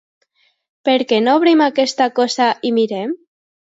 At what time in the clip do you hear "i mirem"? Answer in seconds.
2.73-3.19